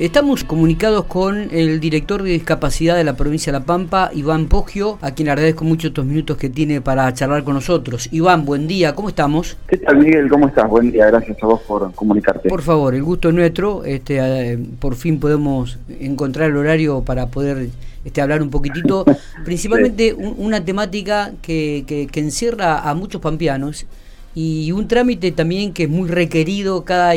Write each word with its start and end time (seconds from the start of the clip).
Estamos 0.00 0.44
comunicados 0.44 1.04
con 1.04 1.48
el 1.52 1.78
director 1.78 2.22
de 2.22 2.30
discapacidad 2.30 2.96
de 2.96 3.04
la 3.04 3.16
provincia 3.16 3.52
de 3.52 3.60
La 3.60 3.64
Pampa, 3.64 4.10
Iván 4.12 4.46
Poggio, 4.46 4.98
a 5.00 5.12
quien 5.12 5.28
agradezco 5.28 5.64
mucho 5.64 5.88
estos 5.88 6.04
minutos 6.04 6.36
que 6.36 6.48
tiene 6.48 6.80
para 6.80 7.12
charlar 7.14 7.44
con 7.44 7.54
nosotros. 7.54 8.08
Iván, 8.10 8.44
buen 8.44 8.66
día, 8.66 8.94
¿cómo 8.94 9.08
estamos? 9.08 9.56
¿Qué 9.68 9.76
tal, 9.76 9.98
Miguel? 9.98 10.28
¿Cómo 10.28 10.48
estás? 10.48 10.68
Buen 10.68 10.90
día, 10.90 11.06
gracias 11.06 11.36
a 11.42 11.46
vos 11.46 11.60
por 11.62 11.92
comunicarte. 11.94 12.48
Por 12.48 12.62
favor, 12.62 12.94
el 12.94 13.02
gusto 13.02 13.28
es 13.28 13.34
nuestro. 13.34 13.84
Este, 13.84 14.18
eh, 14.18 14.58
por 14.80 14.96
fin 14.96 15.20
podemos 15.20 15.78
encontrar 16.00 16.50
el 16.50 16.56
horario 16.56 17.02
para 17.02 17.26
poder 17.28 17.68
este, 18.04 18.20
hablar 18.20 18.42
un 18.42 18.50
poquitito, 18.50 19.04
principalmente 19.44 20.14
una 20.14 20.64
temática 20.64 21.32
que, 21.40 21.84
que, 21.86 22.20
encierra 22.20 22.80
a 22.80 22.94
muchos 22.94 23.20
pampeanos 23.20 23.86
y 24.34 24.72
un 24.72 24.88
trámite 24.88 25.30
también 25.32 25.72
que 25.72 25.84
es 25.84 25.88
muy 25.88 26.08
requerido 26.08 26.84
cada 26.84 27.14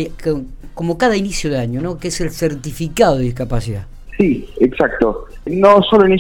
como 0.78 0.98
cada 1.00 1.18
inicio 1.18 1.50
de 1.50 1.58
año, 1.58 1.82
¿no? 1.82 1.98
Que 1.98 2.10
es 2.10 2.22
el 2.22 2.30
certificado 2.30 3.18
de 3.18 3.24
discapacidad. 3.24 3.88
Sí, 4.16 4.48
exacto. 4.60 5.26
No 5.48 5.82
solo 5.82 6.06
de 6.06 6.16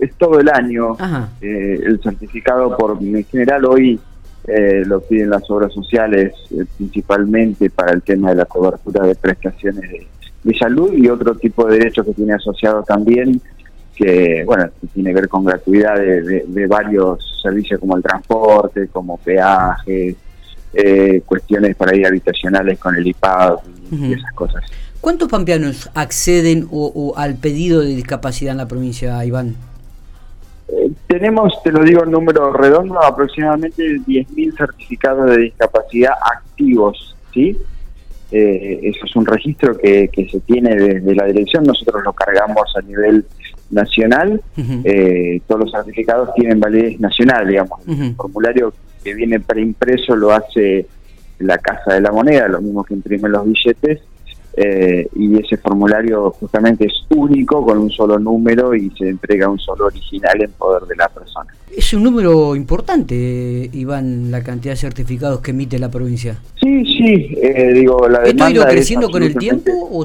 es, 0.00 0.14
todo 0.16 0.40
el 0.40 0.48
año. 0.48 0.96
Eh, 1.42 1.80
el 1.84 2.00
certificado, 2.02 2.74
por 2.78 2.96
en 3.00 3.24
general, 3.24 3.66
hoy 3.66 4.00
eh, 4.46 4.84
lo 4.86 5.02
piden 5.02 5.28
las 5.28 5.48
obras 5.50 5.72
sociales, 5.74 6.32
eh, 6.50 6.64
principalmente 6.78 7.68
para 7.68 7.92
el 7.92 8.00
tema 8.00 8.30
de 8.30 8.36
la 8.36 8.46
cobertura 8.46 9.06
de 9.06 9.14
prestaciones 9.14 9.90
de, 9.90 10.58
salud 10.58 10.92
y 10.94 11.06
otro 11.08 11.34
tipo 11.34 11.66
de 11.66 11.78
derechos 11.78 12.06
que 12.06 12.14
tiene 12.14 12.32
asociado 12.32 12.82
también, 12.82 13.40
que, 13.94 14.44
bueno, 14.46 14.64
tiene 14.94 15.10
que 15.10 15.20
ver 15.20 15.28
con 15.28 15.44
gratuidad 15.44 15.96
de 15.96 16.66
varios 16.66 17.38
servicios 17.42 17.78
como 17.78 17.98
el 17.98 18.02
transporte, 18.02 18.88
como 18.88 19.18
peajes, 19.18 20.16
eh, 20.72 21.22
cuestiones 21.26 21.76
para 21.76 21.96
ir 21.96 22.06
habitacionales 22.06 22.78
con 22.78 22.94
el 22.96 23.06
IPAD 23.06 23.56
y 23.90 24.12
esas 24.12 24.32
cosas. 24.34 24.62
¿Cuántos 25.00 25.28
pampeanos 25.28 25.90
acceden 25.94 26.68
o, 26.70 27.14
al 27.16 27.36
pedido 27.36 27.80
de 27.80 27.88
discapacidad 27.88 28.52
en 28.52 28.58
la 28.58 28.68
provincia, 28.68 29.24
Iván? 29.24 29.56
Eh, 30.68 30.92
tenemos, 31.06 31.54
te 31.62 31.72
lo 31.72 31.82
digo 31.82 32.04
en 32.04 32.10
número 32.10 32.52
redondo, 32.52 33.02
aproximadamente 33.02 33.82
10.000 33.82 34.56
certificados 34.56 35.30
de 35.30 35.38
discapacidad 35.38 36.12
activos, 36.22 37.16
¿sí? 37.32 37.56
Eh, 38.30 38.80
eso 38.82 39.06
es 39.06 39.16
un 39.16 39.26
registro 39.26 39.76
que, 39.76 40.08
se 40.30 40.40
tiene 40.40 40.76
desde 40.76 41.14
la 41.14 41.24
dirección, 41.24 41.64
nosotros 41.64 42.04
lo 42.04 42.12
cargamos 42.12 42.72
a 42.76 42.82
nivel 42.82 43.24
nacional, 43.70 44.40
todos 45.46 45.60
los 45.60 45.72
certificados 45.72 46.34
tienen 46.34 46.60
validez 46.60 46.98
nacional, 47.00 47.46
digamos, 47.48 47.80
el 47.86 48.14
formulario 48.14 48.72
que 49.02 49.14
viene 49.14 49.40
preimpreso 49.40 50.14
lo 50.14 50.32
hace 50.32 50.86
la 51.38 51.58
Casa 51.58 51.94
de 51.94 52.00
la 52.00 52.12
Moneda, 52.12 52.48
lo 52.48 52.60
mismo 52.60 52.84
que 52.84 52.94
imprime 52.94 53.28
los 53.28 53.46
billetes, 53.46 54.00
eh, 54.56 55.08
y 55.14 55.40
ese 55.40 55.56
formulario 55.56 56.32
justamente 56.32 56.84
es 56.84 56.92
único 57.08 57.64
con 57.64 57.78
un 57.78 57.90
solo 57.90 58.18
número 58.18 58.74
y 58.74 58.90
se 58.98 59.08
entrega 59.08 59.48
un 59.48 59.58
solo 59.58 59.86
original 59.86 60.42
en 60.42 60.50
poder 60.52 60.82
de 60.82 60.96
la 60.96 61.08
persona. 61.08 61.46
Es 61.74 61.94
un 61.94 62.02
número 62.02 62.56
importante, 62.56 63.70
Iván, 63.72 64.30
la 64.30 64.42
cantidad 64.42 64.74
de 64.74 64.76
certificados 64.76 65.40
que 65.40 65.52
emite 65.52 65.78
la 65.78 65.88
provincia. 65.88 66.36
Sí, 66.60 66.84
sí, 66.84 67.38
eh, 67.40 67.72
digo, 67.72 68.08
la 68.08 68.20
demanda... 68.20 68.28
¿Esto 68.28 68.44
ha 68.44 68.50
ido 68.50 68.64
creciendo 68.66 69.10
con 69.10 69.22
el 69.22 69.36
tiempo? 69.36 69.70
O 69.92 70.04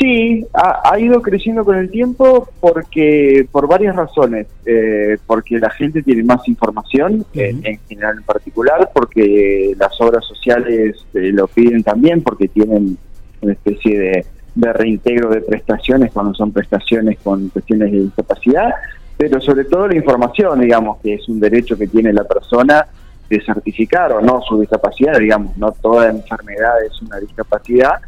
Sí, 0.00 0.46
ha, 0.54 0.98
ido 0.98 1.20
creciendo 1.20 1.62
con 1.62 1.76
el 1.76 1.90
tiempo 1.90 2.48
porque 2.58 3.46
por 3.52 3.68
varias 3.68 3.94
razones. 3.94 4.46
Eh, 4.64 5.18
porque 5.26 5.58
la 5.58 5.68
gente 5.68 6.02
tiene 6.02 6.22
más 6.22 6.48
información, 6.48 7.26
en, 7.34 7.62
general 7.86 8.16
en 8.16 8.22
particular, 8.22 8.90
porque 8.94 9.74
las 9.78 10.00
obras 10.00 10.24
sociales 10.24 10.96
eh, 11.12 11.32
lo 11.32 11.46
piden 11.48 11.82
también, 11.82 12.22
porque 12.22 12.48
tienen 12.48 12.96
una 13.42 13.52
especie 13.52 13.98
de, 13.98 14.26
de 14.54 14.72
reintegro 14.72 15.28
de 15.28 15.42
prestaciones 15.42 16.12
cuando 16.12 16.32
son 16.32 16.50
prestaciones 16.50 17.18
con 17.22 17.50
cuestiones 17.50 17.92
de 17.92 18.00
discapacidad, 18.00 18.70
pero 19.18 19.38
sobre 19.38 19.64
todo 19.64 19.86
la 19.86 19.96
información, 19.96 20.60
digamos, 20.60 20.98
que 21.02 21.14
es 21.14 21.28
un 21.28 21.40
derecho 21.40 21.76
que 21.76 21.88
tiene 21.88 22.10
la 22.14 22.24
persona 22.24 22.86
de 23.28 23.40
certificar 23.44 24.12
o 24.12 24.22
no 24.22 24.40
su 24.48 24.58
discapacidad, 24.60 25.18
digamos, 25.18 25.56
no 25.58 25.72
toda 25.72 26.08
enfermedad 26.08 26.82
es 26.84 27.02
una 27.02 27.18
discapacidad 27.18 28.00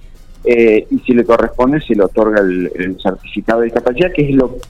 eh, 0.45 0.87
y 0.91 0.99
si 1.01 1.13
le 1.13 1.25
corresponde 1.25 1.81
se 1.81 1.95
le 1.95 2.05
otorga 2.05 2.41
el, 2.41 2.99
certificado 3.01 3.61
de 3.61 3.67
discapacidad, 3.67 4.13
que 4.13 4.29
es 4.29 4.35
lo 4.35 4.57
que 4.57 4.61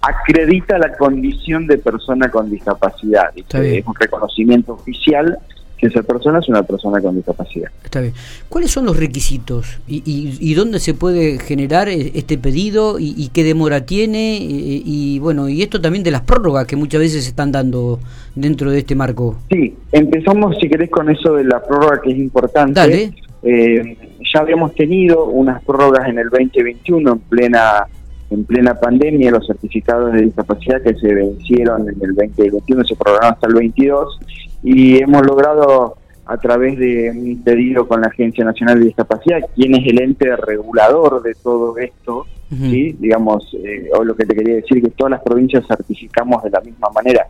acredita 0.00 0.78
la 0.78 0.96
condición 0.96 1.66
de 1.66 1.78
persona 1.78 2.30
con 2.30 2.50
discapacidad. 2.50 3.30
Es 3.36 3.86
un 3.86 3.94
reconocimiento 3.94 4.72
oficial 4.72 5.38
que 5.76 5.86
esa 5.86 6.02
persona 6.02 6.38
es 6.38 6.48
una 6.48 6.62
persona 6.62 7.00
con 7.00 7.16
discapacidad. 7.16 7.70
Está 7.82 8.00
bien. 8.00 8.14
¿Cuáles 8.48 8.70
son 8.70 8.84
los 8.86 8.96
requisitos 8.96 9.80
y, 9.86 10.02
y, 10.04 10.54
dónde 10.54 10.78
se 10.78 10.94
puede 10.94 11.38
generar 11.38 11.88
e, 11.88 12.12
este 12.14 12.38
pedido 12.38 12.96
y, 12.98 13.28
qué 13.32 13.44
demora 13.44 13.84
tiene? 13.84 14.38
Y, 14.40 15.18
bueno, 15.18 15.48
y 15.48 15.62
esto 15.62 15.80
también 15.80 16.04
de 16.04 16.10
las 16.10 16.22
prórrogas 16.22 16.66
que 16.66 16.76
muchas 16.76 17.00
veces 17.00 17.24
se 17.24 17.30
están 17.30 17.52
dando 17.52 17.98
dentro 18.34 18.70
de 18.70 18.78
este 18.78 18.94
marco. 18.94 19.38
Sí, 19.50 19.74
empezamos 19.92 20.56
si 20.60 20.68
querés 20.68 20.90
con 20.90 21.10
eso 21.10 21.34
de 21.34 21.44
la 21.44 21.62
prórroga 21.62 22.00
que 22.02 22.12
es 22.12 22.18
importante. 22.18 22.72
Dale. 22.74 23.12
Eh, 23.42 23.96
ya 24.32 24.40
habíamos 24.40 24.74
tenido 24.74 25.26
unas 25.26 25.62
prórrogas 25.64 26.08
en 26.08 26.18
el 26.18 26.30
2021 26.30 27.12
en 27.12 27.18
plena 27.18 27.86
en 28.30 28.44
plena 28.44 28.74
pandemia, 28.74 29.30
los 29.30 29.46
certificados 29.46 30.12
de 30.12 30.22
discapacidad 30.22 30.82
que 30.82 30.94
se 30.94 31.14
vencieron 31.14 31.88
en 31.88 31.96
el 32.00 32.14
2021 32.14 32.84
se 32.84 32.96
prorrogaron 32.96 33.34
hasta 33.34 33.46
el 33.46 33.54
22 33.54 34.20
y 34.62 35.02
hemos 35.02 35.26
logrado 35.26 35.96
a 36.26 36.36
través 36.38 36.78
de 36.78 37.10
un 37.10 37.42
pedido 37.42 37.86
con 37.86 38.00
la 38.00 38.06
Agencia 38.08 38.44
Nacional 38.44 38.78
de 38.78 38.86
Discapacidad, 38.86 39.40
quien 39.54 39.74
es 39.74 39.86
el 39.86 40.00
ente 40.00 40.34
regulador 40.36 41.22
de 41.22 41.34
todo 41.34 41.76
esto, 41.76 42.26
¿sí? 42.50 42.96
digamos, 42.98 43.54
eh, 43.62 43.90
o 43.94 44.02
lo 44.02 44.16
que 44.16 44.24
te 44.24 44.34
quería 44.34 44.54
decir, 44.54 44.82
que 44.82 44.90
todas 44.90 45.10
las 45.10 45.22
provincias 45.22 45.66
certificamos 45.66 46.42
de 46.42 46.50
la 46.50 46.60
misma 46.60 46.88
manera. 46.94 47.26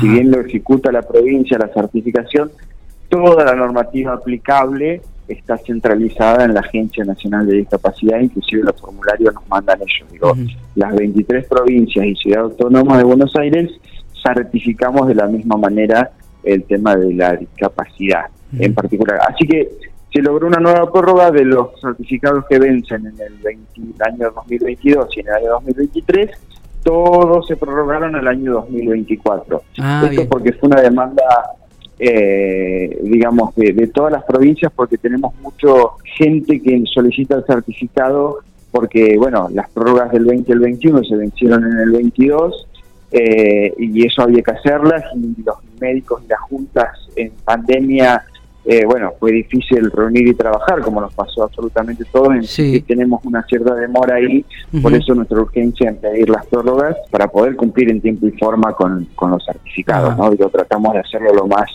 Si 0.00 0.08
bien 0.08 0.30
lo 0.30 0.40
ejecuta 0.40 0.90
la 0.92 1.02
provincia 1.02 1.58
la 1.58 1.68
certificación, 1.68 2.50
toda 3.08 3.44
la 3.44 3.54
normativa 3.54 4.14
aplicable 4.14 5.02
está 5.28 5.58
centralizada 5.58 6.44
en 6.44 6.54
la 6.54 6.60
Agencia 6.60 7.04
Nacional 7.04 7.46
de 7.46 7.58
Discapacidad, 7.58 8.18
inclusive 8.20 8.62
los 8.64 8.80
formularios 8.80 9.34
nos 9.34 9.46
mandan 9.48 9.78
ellos. 9.80 10.10
Digo, 10.10 10.34
las 10.74 10.94
23 10.96 11.46
provincias 11.46 12.06
y 12.06 12.16
Ciudad 12.16 12.44
Autónoma 12.44 12.96
de 12.98 13.04
Buenos 13.04 13.36
Aires 13.36 13.70
certificamos 14.22 15.06
de 15.08 15.14
la 15.14 15.26
misma 15.26 15.56
manera 15.56 16.10
el 16.42 16.64
tema 16.64 16.96
de 16.96 17.12
la 17.14 17.36
discapacidad 17.36 18.26
en 18.58 18.74
particular. 18.74 19.20
Así 19.28 19.46
que 19.46 19.68
se 20.12 20.22
logró 20.22 20.46
una 20.46 20.58
nueva 20.58 20.90
prórroga 20.90 21.30
de 21.30 21.44
los 21.44 21.78
certificados 21.80 22.44
que 22.48 22.58
vencen 22.58 23.06
en 23.06 23.14
el, 23.20 23.58
año 24.00 24.30
2022 24.34 25.16
y 25.16 25.20
en 25.20 25.28
el 25.28 25.34
año 25.34 25.50
2023. 25.50 26.30
Todos 26.82 27.46
se 27.46 27.56
prorrogaron 27.56 28.16
al 28.16 28.26
año 28.26 28.52
2024. 28.52 29.62
Ah, 29.78 30.08
Esto 30.10 30.26
porque 30.28 30.52
fue 30.54 30.68
una 30.70 30.80
demanda 30.80 31.22
eh, 31.98 32.98
digamos, 33.02 33.54
de, 33.56 33.86
todas 33.88 34.12
las 34.12 34.24
provincias 34.24 34.72
porque 34.74 34.98
tenemos 34.98 35.34
mucho 35.40 35.92
gente 36.04 36.60
que 36.60 36.82
solicita 36.92 37.36
el 37.36 37.44
certificado 37.44 38.38
porque, 38.70 39.16
bueno, 39.16 39.48
las 39.52 39.68
prórrogas 39.70 40.12
del 40.12 40.24
20 40.24 40.50
y 40.50 40.52
el 40.52 40.60
21 40.60 41.04
se 41.04 41.16
vencieron 41.16 41.64
en 41.64 41.78
el 41.78 41.90
22 41.90 42.66
eh, 43.10 43.72
y 43.78 44.06
eso 44.06 44.22
había 44.22 44.42
que 44.42 44.50
hacerlas 44.50 45.04
y 45.16 45.42
los 45.42 45.56
médicos 45.80 46.22
y 46.24 46.28
las 46.28 46.40
juntas 46.40 46.90
en 47.16 47.32
pandemia 47.44 48.24
eh, 48.70 48.84
bueno, 48.84 49.14
fue 49.18 49.32
difícil 49.32 49.90
reunir 49.90 50.28
y 50.28 50.34
trabajar, 50.34 50.82
como 50.82 51.00
nos 51.00 51.14
pasó 51.14 51.44
absolutamente 51.44 52.04
todo, 52.04 52.34
y 52.34 52.80
tenemos 52.82 53.24
una 53.24 53.42
cierta 53.44 53.74
demora 53.74 54.16
ahí, 54.16 54.44
por 54.82 54.92
eso 54.94 55.14
nuestra 55.14 55.40
urgencia 55.40 55.88
en 55.88 55.96
pedir 55.96 56.28
las 56.28 56.44
prórrogas 56.44 56.94
para 57.10 57.28
poder 57.28 57.56
cumplir 57.56 57.90
en 57.90 58.02
tiempo 58.02 58.26
y 58.26 58.32
forma 58.32 58.74
con, 58.74 59.08
los 59.18 59.42
certificados, 59.46 60.18
¿no? 60.18 60.34
Y 60.34 60.36
lo 60.36 60.50
tratamos 60.50 60.92
de 60.92 61.00
hacerlo 61.00 61.32
lo 61.32 61.46
más 61.46 61.70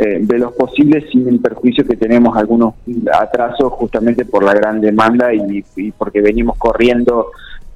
eh, 0.00 0.18
de 0.20 0.38
los 0.38 0.52
posibles 0.52 1.04
sin 1.10 1.28
el 1.28 1.40
perjuicio 1.40 1.86
que 1.86 1.96
tenemos 1.96 2.36
algunos 2.36 2.74
atrasos 3.12 3.72
justamente 3.72 4.24
por 4.24 4.44
la 4.44 4.54
gran 4.54 4.80
demanda 4.80 5.32
y, 5.32 5.62
porque 5.96 6.20
venimos 6.20 6.56
corriendo 6.56 7.30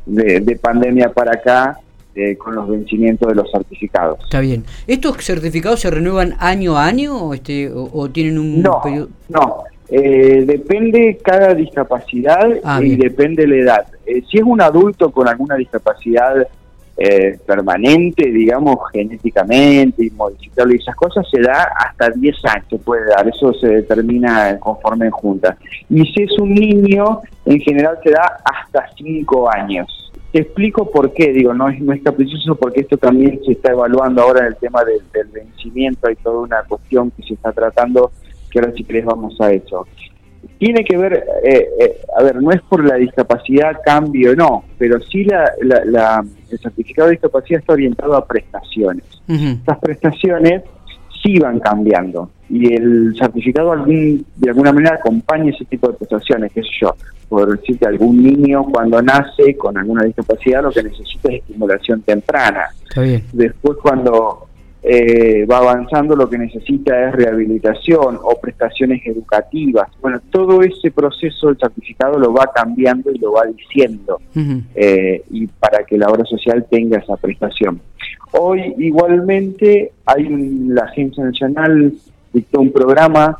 de 0.07 0.59
pandemia 0.61 1.13
para 1.13 1.33
acá 1.35 1.81
eh, 2.17 2.37
con 2.37 2.55
los 2.55 2.69
vencimientos 2.69 3.29
de 3.29 3.35
los 3.35 3.51
certificados. 3.51 4.21
Está 4.23 4.39
bien. 4.39 4.65
¿Estos 4.87 5.17
certificados 5.17 5.81
se 5.81 5.91
renuevan 5.91 6.37
año 6.39 6.77
a 6.77 6.87
año 6.87 7.17
o, 7.17 7.35
este, 7.35 7.69
o, 7.75 8.09
tienen 8.09 8.39
un 8.39 8.63
no, 8.63 8.81
periodo? 8.81 9.09
No, 9.29 9.65
eh, 9.89 10.45
depende 10.47 11.19
cada 11.25 11.55
discapacidad 11.55 12.49
ah, 12.63 12.81
y 12.81 12.95
depende 12.95 13.49
la 13.49 13.57
edad. 13.57 13.87
Eh, 14.07 14.23
si 14.31 14.39
es 14.39 14.45
un 14.45 14.61
adulto 14.61 15.11
con 15.11 15.27
alguna 15.27 15.57
discapacidad 15.57 16.47
permanente, 17.47 18.31
digamos, 18.31 18.77
genéticamente, 18.93 20.05
y 20.05 20.11
modificable 20.11 20.75
y 20.75 20.79
esas 20.79 20.95
cosas, 20.95 21.27
se 21.31 21.41
da 21.41 21.69
hasta 21.79 22.11
10 22.11 22.37
años, 22.45 22.81
puede 22.85 23.07
dar, 23.07 23.27
eso 23.29 23.53
se 23.55 23.69
determina 23.69 24.59
conforme 24.61 25.07
en 25.07 25.11
junta. 25.11 25.57
Y 25.91 26.05
si 26.13 26.23
es 26.23 26.39
un 26.39 26.55
niño, 26.55 27.21
en 27.45 27.61
general 27.61 27.99
se 28.03 28.11
da 28.11 28.39
hasta 28.45 28.89
5 28.97 29.51
años. 29.53 30.13
Te 30.33 30.41
explico 30.41 30.91
por 30.91 31.13
qué, 31.13 31.33
digo, 31.33 31.55
no 31.55 31.69
es, 31.69 31.81
no 31.81 31.93
es 31.93 32.03
caprichoso 32.03 32.57
porque 32.57 32.81
esto 32.81 32.97
también 32.97 33.41
se 33.45 33.53
está 33.53 33.71
evaluando 33.71 34.23
ahora 34.23 34.41
en 34.41 34.47
el 34.47 34.57
tema 34.57 34.83
del, 34.85 35.01
vencimiento, 35.33 36.09
hay 36.09 36.17
toda 36.17 36.41
una 36.41 36.63
cuestión 36.65 37.11
que 37.13 37.23
se 37.23 37.35
está 37.35 37.53
tratando, 37.53 38.11
que 38.51 38.59
ahora 38.59 38.73
si 38.73 38.83
querés 38.83 39.05
vamos 39.05 39.41
a 39.41 39.53
eso. 39.53 39.87
Tiene 40.59 40.85
que 40.85 40.97
ver, 40.97 41.25
eh, 41.43 41.69
eh, 41.81 41.97
a 42.17 42.23
ver, 42.23 42.43
no 42.43 42.51
es 42.51 42.61
por 42.63 42.85
la 42.85 42.97
discapacidad 42.97 43.81
cambio, 43.85 44.35
no, 44.35 44.65
pero 44.79 45.01
sí 45.01 45.25
la, 45.25 46.25
el 46.51 46.59
certificado 46.59 47.09
de 47.09 47.13
discapacidad 47.13 47.61
está 47.61 47.73
orientado 47.73 48.15
a 48.17 48.27
prestaciones. 48.27 49.05
Estas 49.29 49.79
prestaciones 49.79 50.63
sí 51.23 51.39
van 51.39 51.59
cambiando 51.59 52.31
y 52.51 52.75
el 52.75 53.17
certificado 53.19 53.73
algún, 53.73 54.25
de 54.37 54.51
alguna 54.51 54.73
manera 54.73 54.97
acompaña 54.97 55.51
ese 55.51 55.65
tipo 55.65 55.89
de 55.89 55.95
prestaciones, 55.95 56.53
qué 56.53 56.63
sé 56.63 56.69
yo, 56.83 56.95
por 57.29 57.59
decirte, 57.59 57.87
algún 57.87 58.23
niño 58.23 58.65
cuando 58.65 59.01
nace 59.01 59.57
con 59.57 59.77
alguna 59.79 60.05
discapacidad 60.05 60.63
lo 60.63 60.71
que 60.71 60.83
necesita 60.83 61.33
es 61.33 61.41
estimulación 61.41 62.03
temprana. 62.03 62.67
Después 63.33 63.79
cuando 63.83 64.47
eh, 64.87 65.47
va 65.47 65.59
avanzando, 65.59 66.15
lo 66.15 66.29
que 66.29 66.37
necesita 66.37 67.09
es 67.09 67.15
rehabilitación 67.15 68.19
o 68.23 68.39
prestaciones 68.39 69.01
educativas. 69.07 69.89
Bueno, 70.03 70.21
todo 70.31 70.61
ese 70.61 70.91
proceso 70.91 71.49
el 71.49 71.57
certificado 71.57 72.19
lo 72.19 72.35
va 72.35 72.51
cambiando 72.55 73.11
y 73.11 73.17
lo 73.17 73.33
va 73.33 73.47
diciendo 73.47 74.21
eh, 74.75 75.23
y 75.31 75.47
para 75.47 75.85
que 75.85 75.97
la 75.97 76.09
obra 76.09 76.27
social 76.27 76.67
tenga 76.71 76.99
esa 76.99 77.17
prestación. 77.17 77.81
Hoy 78.33 78.75
igualmente 78.77 79.93
hay 80.05 80.29
la 80.69 80.83
Agencia 80.83 81.25
Nacional 81.25 81.95
dictó 82.31 82.61
un 82.61 82.71
programa 82.71 83.39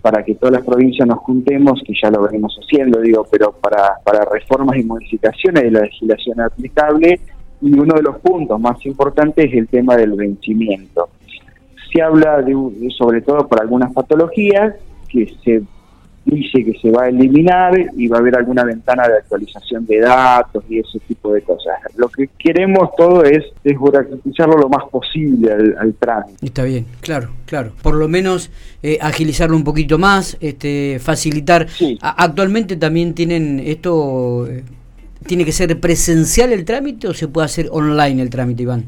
para 0.00 0.24
que 0.24 0.36
todas 0.36 0.54
las 0.54 0.64
provincias 0.64 1.06
nos 1.06 1.18
juntemos, 1.18 1.82
que 1.84 1.92
ya 2.00 2.10
lo 2.10 2.22
venimos 2.22 2.58
haciendo, 2.62 3.00
digo, 3.00 3.26
pero 3.30 3.52
para, 3.52 3.96
para 4.02 4.24
reformas 4.24 4.78
y 4.78 4.84
modificaciones 4.84 5.64
de 5.64 5.70
la 5.72 5.80
legislación 5.80 6.40
aplicable 6.40 7.20
y 7.60 7.72
uno 7.72 7.94
de 7.94 8.02
los 8.02 8.18
puntos 8.18 8.60
más 8.60 8.84
importantes 8.84 9.46
es 9.46 9.54
el 9.54 9.68
tema 9.68 9.96
del 9.96 10.12
vencimiento. 10.12 11.08
Se 11.92 12.02
habla 12.02 12.42
de, 12.42 12.54
sobre 12.96 13.22
todo 13.22 13.46
por 13.48 13.60
algunas 13.60 13.92
patologías 13.92 14.74
que 15.08 15.32
se 15.44 15.62
dice 16.26 16.64
que 16.64 16.76
se 16.80 16.90
va 16.90 17.04
a 17.04 17.08
eliminar 17.08 17.72
y 17.96 18.08
va 18.08 18.16
a 18.16 18.20
haber 18.20 18.36
alguna 18.36 18.64
ventana 18.64 19.06
de 19.06 19.18
actualización 19.18 19.86
de 19.86 20.00
datos 20.00 20.64
y 20.68 20.80
ese 20.80 20.98
tipo 21.06 21.32
de 21.32 21.40
cosas. 21.42 21.74
Lo 21.96 22.08
que 22.08 22.28
queremos 22.36 22.90
todo 22.96 23.22
es 23.22 23.44
desburocratizarlo 23.62 24.58
lo 24.58 24.68
más 24.68 24.84
posible 24.90 25.52
al, 25.52 25.94
trámite. 25.94 26.44
Está 26.44 26.64
bien, 26.64 26.84
claro, 27.00 27.30
claro. 27.46 27.72
Por 27.80 27.94
lo 27.94 28.08
menos 28.08 28.50
eh, 28.82 28.98
agilizarlo 29.00 29.56
un 29.56 29.64
poquito 29.64 29.98
más, 29.98 30.36
este, 30.40 30.98
facilitar. 30.98 31.68
actualmente 32.00 32.76
también 32.76 33.14
tienen 33.14 33.60
esto 33.64 34.48
eh, 34.48 34.64
¿Tiene 35.26 35.44
que 35.44 35.52
ser 35.52 35.78
presencial 35.80 36.52
el 36.52 36.64
trámite 36.64 37.08
o 37.08 37.14
se 37.14 37.28
puede 37.28 37.46
hacer 37.46 37.68
online 37.70 38.22
el 38.22 38.30
trámite, 38.30 38.62
Iván? 38.62 38.84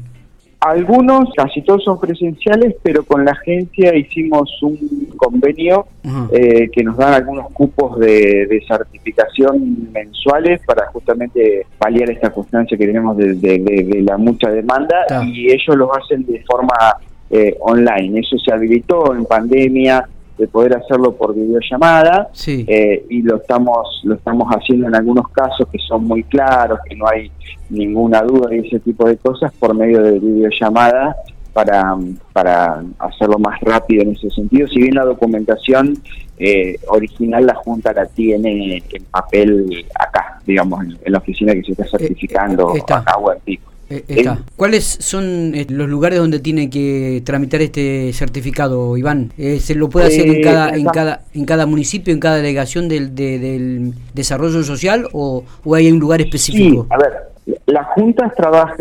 Algunos, 0.61 1.29
casi 1.37 1.61
todos 1.61 1.85
son 1.85 1.99
presenciales, 1.99 2.75
pero 2.83 3.03
con 3.03 3.23
la 3.23 3.31
agencia 3.31 3.95
hicimos 3.95 4.61
un 4.61 5.07
convenio 5.15 5.85
eh, 6.33 6.69
que 6.73 6.83
nos 6.83 6.97
dan 6.97 7.13
algunos 7.13 7.49
cupos 7.51 7.97
de, 7.97 8.61
certificación 8.67 9.89
mensuales 9.93 10.59
para 10.65 10.87
justamente 10.87 11.65
paliar 11.77 12.09
esta 12.09 12.29
constancia 12.31 12.77
que 12.77 12.85
tenemos 12.85 13.15
de, 13.15 14.03
la 14.05 14.17
mucha 14.17 14.49
demanda 14.49 15.05
y 15.25 15.49
ellos 15.49 15.77
lo 15.77 15.95
hacen 15.95 16.25
de 16.25 16.43
forma 16.43 16.75
eh, 17.29 17.55
online. 17.61 18.19
Eso 18.19 18.37
se 18.37 18.51
habilitó 18.51 19.15
en 19.15 19.23
pandemia, 19.23 20.09
de 20.39 20.47
poder 20.47 20.77
hacerlo 20.77 21.13
por 21.15 21.35
videollamada 21.35 22.29
eh, 22.47 23.05
y 23.09 23.21
lo 23.21 23.35
estamos 23.35 24.01
lo 24.03 24.15
estamos 24.15 24.47
haciendo 24.49 24.87
en 24.87 24.95
algunos 24.95 25.27
casos 25.29 25.67
que 25.69 25.77
son 25.79 26.05
muy 26.05 26.23
claros 26.23 26.79
que 26.87 26.95
no 26.95 27.07
hay 27.07 27.29
ninguna 27.69 28.21
duda 28.21 28.55
y 28.55 28.65
ese 28.65 28.79
tipo 28.79 29.07
de 29.07 29.17
cosas 29.17 29.51
por 29.59 29.75
medio 29.75 30.01
de 30.01 30.17
videollamada 30.17 31.15
para, 31.51 31.97
para 32.31 32.81
hacerlo 32.99 33.37
más 33.37 33.59
rápido 33.59 34.03
en 34.03 34.11
ese 34.11 34.29
sentido. 34.29 34.67
Si 34.67 34.79
bien 34.81 34.95
la 34.95 35.03
documentación 35.03 35.97
eh, 36.37 36.79
original 36.87 37.45
la 37.45 37.55
junta 37.55 37.91
la 37.91 38.05
tiene 38.05 38.77
en 38.77 39.03
papel 39.11 39.85
acá 39.93 40.39
digamos 40.45 40.85
en, 40.85 41.11
la 41.11 41.17
oficina 41.17 41.53
que 41.53 41.63
se 41.63 41.73
está 41.73 41.83
eh, 41.83 41.89
certificando 41.89 42.73
acá 42.87 43.17
o 43.17 43.33
en 43.33 43.39
Pico 43.41 43.69
eh, 43.89 44.03
está. 44.07 44.39
¿Cuáles 44.55 44.85
son 44.85 45.53
eh, 45.55 45.65
los 45.69 45.89
lugares 45.89 46.19
donde 46.19 46.39
tiene 46.39 46.69
que 46.69 47.21
tramitar 47.25 47.61
este 47.61 48.13
certificado, 48.13 48.95
Iván? 48.97 49.31
Eh, 49.37 49.59
¿Se 49.59 49.73
lo 49.75 49.89
puede 49.89 50.07
hacer 50.07 50.27
en 50.27 50.43
cada 50.43 50.75
en 50.75 50.85
cada 50.85 51.21
en 51.33 51.45
cada 51.45 51.65
municipio, 51.65 52.13
en 52.13 52.19
cada 52.19 52.35
delegación 52.37 52.87
del, 52.87 53.15
del 53.15 53.93
desarrollo 54.13 54.63
social 54.63 55.07
o, 55.13 55.43
hay 55.73 55.91
un 55.91 55.99
lugar 55.99 56.21
específico? 56.21 56.83
Sí, 56.83 56.87
a 56.91 56.97
ver, 56.97 57.57
las 57.65 57.87
juntas 57.87 58.33
trabaja, 58.35 58.75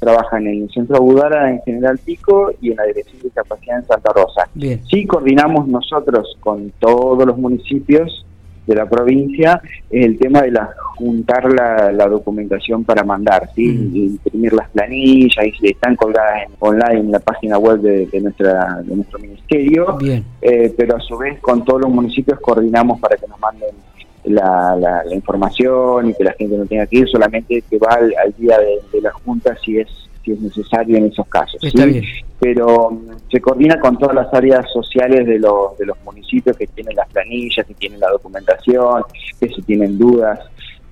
trabajan 0.00 0.46
en 0.46 0.62
el 0.62 0.70
Centro 0.70 1.00
Budara 1.00 1.50
en 1.50 1.60
General 1.62 1.98
Pico 1.98 2.50
y 2.60 2.70
en 2.70 2.76
la 2.76 2.84
Dirección 2.84 3.18
de 3.18 3.24
Discapacidad 3.24 3.78
en 3.78 3.86
Santa 3.86 4.12
Rosa. 4.12 4.48
Bien. 4.54 4.80
Sí 4.90 5.06
coordinamos 5.06 5.68
nosotros 5.68 6.36
con 6.40 6.72
todos 6.80 7.24
los 7.24 7.38
municipios 7.38 8.26
de 8.66 8.74
la 8.74 8.86
provincia 8.86 9.60
es 9.90 10.06
el 10.06 10.18
tema 10.18 10.42
de 10.42 10.52
la 10.52 10.70
juntar 10.96 11.50
la, 11.50 12.06
documentación 12.08 12.84
para 12.84 13.02
mandar, 13.04 13.48
¿sí? 13.54 13.64
imprimir 13.94 14.52
las 14.52 14.68
planillas 14.68 15.46
y 15.62 15.70
están 15.70 15.96
colgadas 15.96 16.48
online 16.58 17.00
en 17.00 17.12
la 17.12 17.20
página 17.20 17.56
web 17.56 17.80
de, 17.80 18.20
nuestra 18.20 18.82
de 18.82 18.96
nuestro 18.96 19.18
ministerio, 19.18 19.96
eh, 20.42 20.74
pero 20.76 20.96
a 20.96 21.00
su 21.00 21.16
vez 21.16 21.40
con 21.40 21.64
todos 21.64 21.80
los 21.82 21.90
municipios 21.90 22.38
coordinamos 22.40 23.00
para 23.00 23.16
que 23.16 23.26
nos 23.26 23.40
manden 23.40 23.70
la, 24.24 24.76
la, 24.76 25.14
información 25.14 26.10
y 26.10 26.14
que 26.14 26.24
la 26.24 26.32
gente 26.32 26.56
no 26.56 26.66
tenga 26.66 26.86
que 26.86 26.98
ir, 26.98 27.08
solamente 27.08 27.62
que 27.68 27.78
va 27.78 27.94
al, 27.94 28.34
día 28.36 28.58
de, 28.58 29.00
la 29.00 29.12
junta 29.12 29.56
si 29.64 29.78
es 29.78 29.88
si 30.24 30.32
es 30.32 30.40
necesario 30.40 30.96
en 30.96 31.06
esos 31.06 31.26
casos. 31.28 31.60
Pero 32.38 32.90
mm, 32.90 33.30
se 33.30 33.40
coordina 33.40 33.78
con 33.80 33.98
todas 33.98 34.14
las 34.14 34.32
áreas 34.32 34.66
sociales 34.72 35.26
de 35.26 35.38
los, 35.38 35.76
de 35.78 35.86
los 35.86 35.96
municipios 36.04 36.56
que 36.56 36.66
tienen 36.66 36.96
las 36.96 37.08
planillas, 37.08 37.66
que 37.66 37.74
tienen 37.74 38.00
la 38.00 38.10
documentación, 38.10 39.02
que 39.38 39.48
si 39.48 39.62
tienen 39.62 39.98
dudas, 39.98 40.38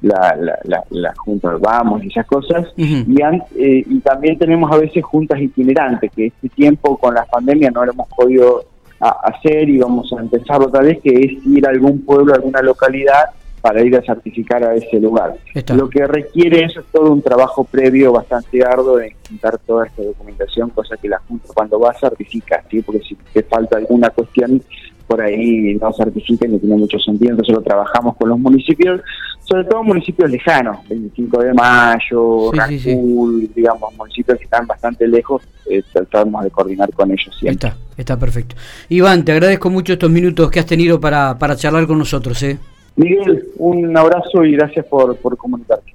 la, 0.01 0.37
la, 0.65 0.85
la, 0.91 1.15
junta 1.17 1.57
vamos 1.61 2.05
y 2.05 2.09
esas 2.09 2.27
cosas. 2.27 2.67
y, 2.77 3.21
eh, 3.21 3.85
y 3.87 4.01
también 4.01 4.39
tenemos 4.39 4.71
a 4.71 4.77
veces 4.77 5.05
juntas 5.05 5.41
itinerantes, 5.41 6.11
que 6.15 6.27
este 6.27 6.49
tiempo 6.51 6.97
con 6.99 7.15
la 7.15 7.25
pandemia 7.25 7.71
no 7.71 7.85
lo 7.85 7.93
hemos 7.93 8.09
podido 8.09 8.65
hacer 9.01 9.69
y 9.69 9.79
vamos 9.79 10.13
a 10.13 10.21
empezar 10.21 10.61
otra 10.61 10.83
vez, 10.83 10.99
que 11.03 11.11
es 11.11 11.47
ir 11.47 11.67
a 11.67 11.71
algún 11.71 12.05
pueblo, 12.05 12.33
a 12.33 12.37
alguna 12.37 12.63
localidad 12.63 13.31
para 13.61 13.83
ir 13.83 13.97
a 13.97 14.03
certificar 14.03 14.63
a 14.65 14.75
ese 14.75 15.01
lugar. 15.01 15.35
Lo 15.75 15.89
que 15.89 16.07
requiere 16.07 16.65
eso 16.65 16.81
es 16.81 16.87
todo 16.87 17.13
un 17.13 17.23
trabajo 17.23 17.65
previo 17.65 18.13
bastante 18.13 18.65
arduo 18.65 18.99
de 18.99 19.15
juntar 19.29 19.59
toda 19.59 19.87
esta 19.87 20.03
documentación, 20.03 20.71
cosa 20.71 20.97
que 20.97 21.09
la 21.09 21.19
Junta 21.27 21.49
cuando 21.55 21.81
va 21.81 21.93
certifica, 21.95 22.63
¿sí? 22.71 22.83
porque 22.83 23.01
si 23.01 23.17
te 23.33 23.43
falta 23.43 23.79
alguna 23.79 24.11
cuestión 24.11 24.63
por 25.07 25.23
ahí 25.23 25.75
no 25.81 25.91
certifica 25.95 26.47
no 26.47 26.59
tiene 26.59 26.77
mucho 26.77 26.99
sentido, 26.99 27.31
entonces 27.31 27.55
lo 27.55 27.63
trabajamos 27.63 28.15
con 28.17 28.29
los 28.29 28.39
municipios, 28.39 29.01
sobre 29.41 29.65
todo 29.65 29.83
municipios 29.83 30.31
lejanos, 30.31 30.87
25 30.87 31.43
de 31.43 31.55
Mayo, 31.55 32.51
sí, 32.79 33.51
digamos, 33.57 33.95
municipios 33.97 34.37
que 34.37 34.45
están 34.45 34.67
bastante 34.67 35.09
lejos, 35.09 35.43
eh, 35.71 35.83
tratamos 35.93 36.45
de 36.45 36.51
coordinar 36.51 36.93
con 36.93 37.11
ellos 37.11 37.35
siempre. 37.39 37.69
Está, 37.69 37.79
está 37.97 38.19
perfecto. 38.19 38.55
Iván, 38.91 39.25
te 39.25 39.33
agradezco 39.33 39.71
mucho 39.71 39.95
estos 39.95 40.11
minutos 40.11 40.51
que 40.51 40.61
has 40.61 40.67
tenido 40.67 41.01
para, 41.01 41.39
para 41.39 41.57
charlar 41.57 41.87
con 41.87 41.99
nosotros. 41.99 42.43
¿eh? 42.43 42.59
Miguel, 42.99 43.47
un 43.59 43.97
abrazo 43.97 44.45
y 44.45 44.53
gracias 44.57 44.85
por, 44.87 45.17
por 45.19 45.37
comunicarte. 45.37 45.87